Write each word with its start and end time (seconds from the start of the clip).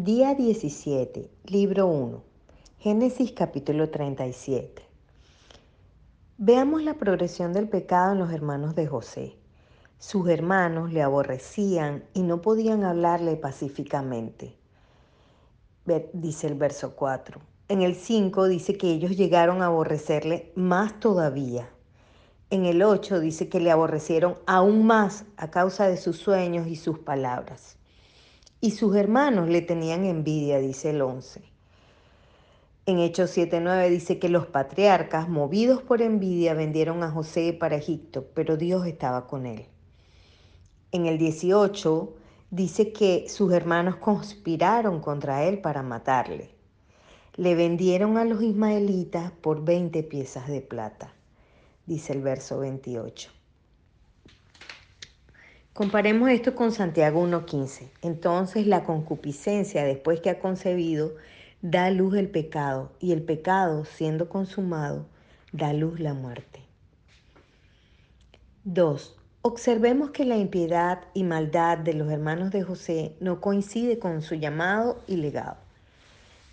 Día 0.00 0.36
17, 0.36 1.28
libro 1.46 1.88
1, 1.88 2.22
Génesis 2.78 3.32
capítulo 3.32 3.90
37. 3.90 4.80
Veamos 6.36 6.84
la 6.84 6.94
progresión 6.94 7.52
del 7.52 7.68
pecado 7.68 8.12
en 8.12 8.20
los 8.20 8.30
hermanos 8.30 8.76
de 8.76 8.86
José. 8.86 9.34
Sus 9.98 10.28
hermanos 10.28 10.92
le 10.92 11.02
aborrecían 11.02 12.04
y 12.14 12.22
no 12.22 12.40
podían 12.42 12.84
hablarle 12.84 13.34
pacíficamente. 13.34 14.54
Dice 16.12 16.46
el 16.46 16.54
verso 16.54 16.94
4. 16.94 17.40
En 17.66 17.82
el 17.82 17.96
5 17.96 18.46
dice 18.46 18.78
que 18.78 18.92
ellos 18.92 19.16
llegaron 19.16 19.62
a 19.62 19.66
aborrecerle 19.66 20.52
más 20.54 21.00
todavía. 21.00 21.68
En 22.50 22.66
el 22.66 22.84
8 22.84 23.18
dice 23.18 23.48
que 23.48 23.58
le 23.58 23.72
aborrecieron 23.72 24.36
aún 24.46 24.86
más 24.86 25.24
a 25.36 25.50
causa 25.50 25.88
de 25.88 25.96
sus 25.96 26.18
sueños 26.18 26.68
y 26.68 26.76
sus 26.76 27.00
palabras. 27.00 27.77
Y 28.60 28.72
sus 28.72 28.96
hermanos 28.96 29.48
le 29.48 29.62
tenían 29.62 30.04
envidia, 30.04 30.58
dice 30.58 30.90
el 30.90 31.00
11. 31.00 31.42
En 32.86 32.98
Hechos 32.98 33.30
7:9 33.36 33.88
dice 33.88 34.18
que 34.18 34.28
los 34.28 34.46
patriarcas, 34.46 35.28
movidos 35.28 35.80
por 35.82 36.02
envidia, 36.02 36.54
vendieron 36.54 37.04
a 37.04 37.10
José 37.12 37.52
para 37.52 37.76
Egipto, 37.76 38.26
pero 38.34 38.56
Dios 38.56 38.84
estaba 38.86 39.28
con 39.28 39.46
él. 39.46 39.66
En 40.90 41.06
el 41.06 41.18
18 41.18 42.16
dice 42.50 42.92
que 42.92 43.28
sus 43.28 43.52
hermanos 43.52 43.96
conspiraron 43.96 45.00
contra 45.00 45.44
él 45.44 45.60
para 45.60 45.84
matarle. 45.84 46.50
Le 47.36 47.54
vendieron 47.54 48.16
a 48.16 48.24
los 48.24 48.42
ismaelitas 48.42 49.30
por 49.30 49.64
20 49.64 50.02
piezas 50.02 50.48
de 50.48 50.62
plata, 50.62 51.14
dice 51.86 52.12
el 52.12 52.22
verso 52.22 52.58
28. 52.58 53.37
Comparemos 55.78 56.28
esto 56.30 56.56
con 56.56 56.72
Santiago 56.72 57.24
1.15. 57.24 57.88
Entonces 58.02 58.66
la 58.66 58.82
concupiscencia, 58.82 59.84
después 59.84 60.18
que 60.20 60.28
ha 60.28 60.40
concebido, 60.40 61.14
da 61.62 61.88
luz 61.90 62.16
el 62.16 62.28
pecado, 62.28 62.90
y 62.98 63.12
el 63.12 63.22
pecado, 63.22 63.84
siendo 63.84 64.28
consumado, 64.28 65.06
da 65.52 65.72
luz 65.72 66.00
la 66.00 66.14
muerte. 66.14 66.64
2. 68.64 69.16
Observemos 69.42 70.10
que 70.10 70.24
la 70.24 70.36
impiedad 70.36 71.02
y 71.14 71.22
maldad 71.22 71.78
de 71.78 71.94
los 71.94 72.10
hermanos 72.10 72.50
de 72.50 72.64
José 72.64 73.14
no 73.20 73.40
coincide 73.40 74.00
con 74.00 74.20
su 74.20 74.34
llamado 74.34 75.00
y 75.06 75.14
legado. 75.14 75.58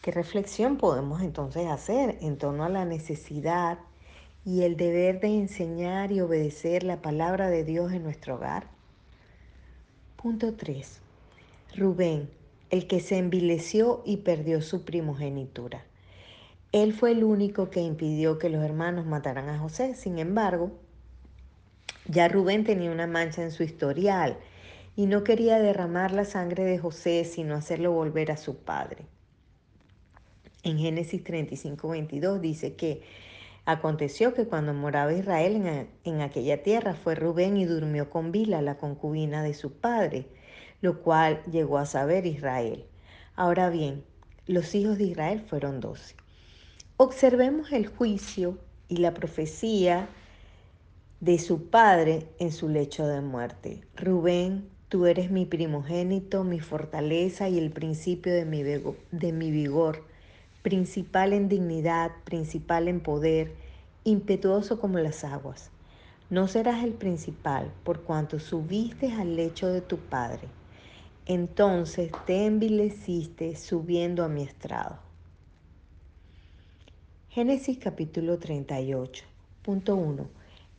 ¿Qué 0.04 0.12
reflexión 0.12 0.78
podemos 0.78 1.24
entonces 1.24 1.66
hacer 1.66 2.20
en 2.22 2.38
torno 2.38 2.64
a 2.64 2.70
la 2.70 2.86
necesidad 2.86 3.80
y 4.46 4.62
el 4.62 4.78
deber 4.78 5.20
de 5.20 5.30
enseñar 5.30 6.12
y 6.12 6.22
obedecer 6.22 6.84
la 6.84 7.02
palabra 7.02 7.50
de 7.50 7.64
Dios 7.64 7.92
en 7.92 8.04
nuestro 8.04 8.36
hogar? 8.36 8.75
Punto 10.16 10.54
3. 10.54 11.02
Rubén, 11.76 12.30
el 12.70 12.88
que 12.88 13.00
se 13.00 13.18
envileció 13.18 14.02
y 14.06 14.18
perdió 14.18 14.62
su 14.62 14.84
primogenitura. 14.84 15.84
Él 16.72 16.94
fue 16.94 17.12
el 17.12 17.24
único 17.24 17.70
que 17.70 17.82
impidió 17.82 18.40
que 18.40 18.50
los 18.50 18.64
hermanos 18.64 19.06
mataran 19.06 19.50
a 19.50 19.60
José. 19.60 19.96
Sin 19.96 20.18
embargo, 20.18 20.72
ya 22.08 22.28
Rubén 22.28 22.64
tenía 22.64 22.92
una 22.92 23.08
mancha 23.08 23.44
en 23.44 23.52
su 23.52 23.64
historial 23.64 24.38
y 24.96 25.06
no 25.06 25.24
quería 25.24 25.60
derramar 25.60 26.12
la 26.12 26.26
sangre 26.26 26.64
de 26.64 26.78
José, 26.78 27.26
sino 27.26 27.56
hacerlo 27.56 27.92
volver 27.92 28.32
a 28.32 28.38
su 28.38 28.58
padre. 28.58 29.06
En 30.64 30.78
Génesis 30.80 31.24
35, 31.24 31.90
22 31.90 32.42
dice 32.42 32.76
que 32.76 33.04
Aconteció 33.66 34.36
que 34.36 34.46
cuando 34.46 34.76
moraba 34.76 35.12
Israel 35.12 35.90
en, 36.04 36.22
aquella 36.22 36.62
tierra 36.62 36.94
fue 36.94 37.16
Rubén 37.16 37.58
y 37.58 37.66
durmió 37.66 38.12
con 38.12 38.32
Bila, 38.32 38.62
la 38.62 38.78
concubina 38.78 39.42
de 39.42 39.56
su 39.56 39.74
padre, 39.74 40.28
lo 40.82 41.02
cual 41.02 41.42
llegó 41.52 41.80
a 41.80 41.88
saber 41.88 42.28
Israel. 42.28 42.86
Ahora 43.36 43.72
bien, 43.72 44.04
los 44.46 44.76
hijos 44.76 45.00
de 45.00 45.06
Israel 45.06 45.42
fueron 45.42 45.80
doce. 45.80 46.16
Observemos 46.98 47.72
el 47.72 47.88
juicio 47.88 48.60
y 48.88 48.98
la 48.98 49.16
profecía 49.16 50.10
de 51.20 51.40
su 51.40 51.72
padre 51.72 52.30
en 52.38 52.52
su 52.52 52.70
lecho 52.70 53.08
de 53.08 53.22
muerte. 53.22 53.82
Rubén, 53.96 54.70
tú 54.90 55.08
eres 55.08 55.32
mi 55.32 55.48
primogénito, 55.48 56.44
mi 56.44 56.60
fortaleza 56.60 57.50
y 57.50 57.58
el 57.58 57.72
principio 57.72 58.32
de 58.32 58.46
mi, 58.46 58.62
de 58.62 59.32
mi 59.34 59.50
vigor 59.50 60.04
principal 60.66 61.32
en 61.32 61.48
dignidad, 61.48 62.10
principal 62.24 62.88
en 62.88 63.00
poder, 63.00 63.54
impetuoso 64.04 64.80
como 64.80 64.98
las 64.98 65.24
aguas. 65.24 65.70
No 66.32 66.48
serás 66.48 66.84
el 66.84 66.94
principal 66.94 67.72
por 67.84 68.02
cuanto 68.02 68.40
subiste 68.40 69.12
al 69.12 69.36
lecho 69.36 69.68
de 69.68 69.82
tu 69.82 69.98
padre. 69.98 70.48
Entonces 71.28 72.12
te 72.26 72.48
envileciste 72.48 73.56
subiendo 73.56 74.24
a 74.24 74.28
mi 74.28 74.42
estrado. 74.42 74.98
Génesis 77.30 77.78
capítulo 77.78 78.40
38, 78.40 79.24
punto 79.62 79.96
1. 79.96 80.28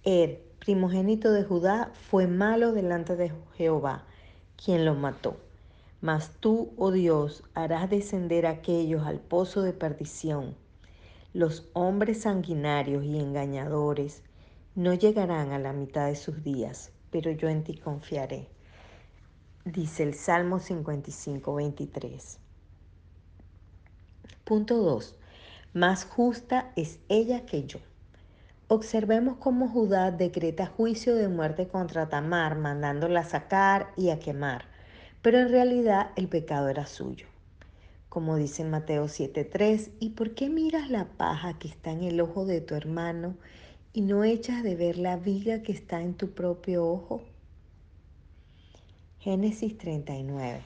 Er, 0.02 0.42
primogénito 0.58 1.30
de 1.30 1.44
Judá, 1.44 1.92
fue 2.10 2.26
malo 2.26 2.72
delante 2.72 3.14
de 3.14 3.30
Jehová, 3.56 4.02
quien 4.56 4.84
lo 4.84 4.96
mató. 4.96 5.45
Mas 6.06 6.30
tú, 6.38 6.72
oh 6.76 6.92
Dios, 6.92 7.42
harás 7.54 7.90
descender 7.90 8.46
a 8.46 8.50
aquellos 8.50 9.04
al 9.04 9.18
pozo 9.18 9.62
de 9.62 9.72
perdición. 9.72 10.54
Los 11.32 11.68
hombres 11.72 12.20
sanguinarios 12.20 13.04
y 13.04 13.18
engañadores 13.18 14.22
no 14.76 14.94
llegarán 14.94 15.50
a 15.50 15.58
la 15.58 15.72
mitad 15.72 16.06
de 16.06 16.14
sus 16.14 16.44
días, 16.44 16.92
pero 17.10 17.32
yo 17.32 17.48
en 17.48 17.64
ti 17.64 17.76
confiaré. 17.76 18.46
Dice 19.64 20.04
el 20.04 20.14
Salmo 20.14 20.60
55, 20.60 21.52
23. 21.56 22.38
Punto 24.44 24.76
2. 24.76 25.16
Más 25.74 26.04
justa 26.04 26.70
es 26.76 27.00
ella 27.08 27.46
que 27.46 27.66
yo. 27.66 27.80
Observemos 28.68 29.38
cómo 29.38 29.68
Judá 29.68 30.12
decreta 30.12 30.66
juicio 30.66 31.16
de 31.16 31.26
muerte 31.26 31.66
contra 31.66 32.08
Tamar, 32.08 32.56
mandándola 32.56 33.22
a 33.22 33.24
sacar 33.24 33.88
y 33.96 34.10
a 34.10 34.20
quemar 34.20 34.75
pero 35.26 35.40
en 35.40 35.48
realidad 35.48 36.12
el 36.14 36.28
pecado 36.28 36.68
era 36.68 36.86
suyo. 36.86 37.26
Como 38.08 38.36
dice 38.36 38.62
Mateo 38.62 39.08
7:3, 39.08 39.90
¿y 39.98 40.10
por 40.10 40.36
qué 40.36 40.48
miras 40.48 40.88
la 40.88 41.06
paja 41.06 41.58
que 41.58 41.66
está 41.66 41.90
en 41.90 42.04
el 42.04 42.20
ojo 42.20 42.46
de 42.46 42.60
tu 42.60 42.76
hermano 42.76 43.34
y 43.92 44.02
no 44.02 44.22
echas 44.22 44.62
de 44.62 44.76
ver 44.76 44.98
la 44.98 45.16
viga 45.16 45.64
que 45.64 45.72
está 45.72 46.00
en 46.00 46.14
tu 46.14 46.30
propio 46.30 46.86
ojo? 46.86 47.24
Génesis 49.18 49.76
39. 49.76 50.60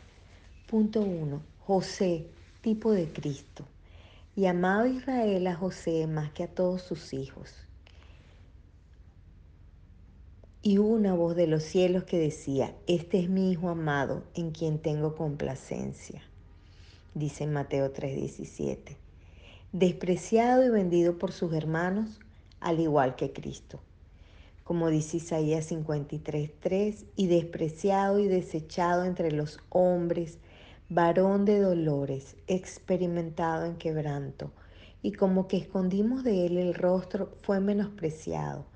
Punto 0.67 1.01
1. 1.01 1.41
José, 1.61 2.27
tipo 2.61 2.93
de 2.93 3.11
Cristo. 3.11 3.65
Y 4.37 4.45
Israel 4.45 5.47
a 5.47 5.57
José 5.57 6.07
más 6.07 6.33
que 6.33 6.43
a 6.43 6.49
todos 6.49 6.83
sus 6.83 7.15
hijos. 7.15 7.70
Y 10.63 10.77
una 10.77 11.15
voz 11.15 11.37
de 11.37 11.47
los 11.47 11.63
cielos 11.63 12.05
que 12.05 12.19
decía, 12.19 12.75
este 12.87 13.19
es 13.19 13.31
mi 13.31 13.51
Hijo 13.51 13.71
amado 13.71 14.25
en 14.35 14.51
quien 14.51 14.79
tengo 14.79 15.17
complacencia. 15.17 16.21
Dice 17.15 17.47
Mateo 17.47 17.91
3:17. 17.95 18.99
Despreciado 19.73 20.63
y 20.63 20.69
vendido 20.69 21.17
por 21.17 21.33
sus 21.33 21.55
hermanos, 21.55 22.21
al 22.61 22.79
igual 22.79 23.17
que 23.17 23.33
Cristo. 23.33 23.81
Como 24.63 24.91
dice 24.91 25.17
Isaías 25.17 25.65
53:3, 25.65 27.07
y 27.17 27.27
despreciado 27.29 28.19
y 28.19 28.29
desechado 28.29 29.07
entre 29.07 29.33
los 29.33 29.61
hombres, 29.71 30.41
varón 30.91 31.47
de 31.47 31.59
dolores, 31.59 32.37
experimentado 32.49 33.65
en 33.65 33.77
quebranto, 33.77 34.53
y 35.01 35.13
como 35.13 35.49
que 35.49 35.57
escondimos 35.57 36.23
de 36.23 36.45
él 36.45 36.59
el 36.59 36.75
rostro, 36.75 37.33
fue 37.41 37.61
menospreciado 37.61 38.67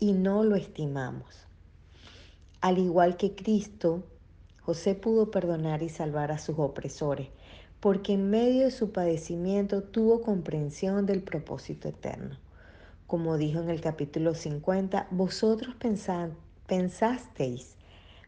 y 0.00 0.14
no 0.14 0.42
lo 0.42 0.56
estimamos. 0.56 1.46
Al 2.62 2.78
igual 2.78 3.16
que 3.16 3.34
Cristo, 3.34 4.02
José 4.62 4.94
pudo 4.94 5.30
perdonar 5.30 5.82
y 5.82 5.90
salvar 5.90 6.32
a 6.32 6.38
sus 6.38 6.58
opresores, 6.58 7.28
porque 7.80 8.14
en 8.14 8.30
medio 8.30 8.64
de 8.64 8.70
su 8.70 8.92
padecimiento 8.92 9.82
tuvo 9.82 10.22
comprensión 10.22 11.06
del 11.06 11.22
propósito 11.22 11.88
eterno. 11.88 12.38
Como 13.06 13.36
dijo 13.36 13.60
en 13.60 13.70
el 13.70 13.80
capítulo 13.80 14.34
50, 14.34 15.08
vosotros 15.10 15.74
pensasteis 16.66 17.76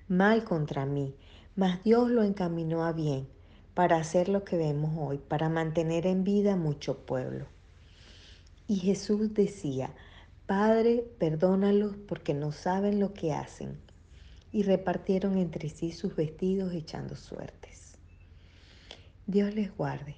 mal 0.09 0.45
contra 0.45 0.85
mí, 0.87 1.15
mas 1.57 1.83
Dios 1.85 2.11
lo 2.11 2.23
encaminó 2.23 2.85
a 2.85 2.93
bien 2.93 3.29
para 3.75 3.97
hacer 3.97 4.29
lo 4.29 4.45
que 4.45 4.57
vemos 4.57 4.93
hoy, 4.99 5.19
para 5.19 5.49
mantener 5.49 6.07
en 6.07 6.25
vida 6.25 6.57
mucho 6.57 7.07
pueblo. 7.07 7.47
Y 8.69 8.77
Jesús 8.77 9.35
decía, 9.35 9.95
Padre, 10.55 11.07
perdónalos 11.19 11.97
porque 12.07 12.35
no 12.35 12.53
saben 12.53 13.01
lo 13.01 13.15
que 13.15 13.33
hacen. 13.33 13.81
Y 14.53 14.65
repartieron 14.65 15.39
entre 15.39 15.71
sí 15.71 15.93
sus 15.93 16.15
vestidos 16.15 16.75
echando 16.75 17.17
suertes. 17.17 17.97
Dios 19.27 19.55
les 19.55 19.75
guarde. 19.75 20.17